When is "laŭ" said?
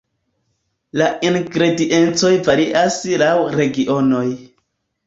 3.25-3.31